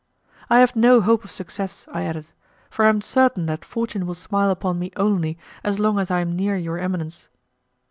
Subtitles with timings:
[0.49, 2.31] "I have no hope of success," I added,
[2.71, 6.21] "for I am certain that Fortune will smile upon me only as long as I
[6.21, 7.27] am near your eminence."